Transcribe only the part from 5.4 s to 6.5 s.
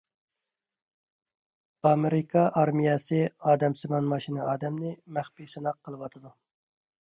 سىناق قىلىۋاتىدۇ.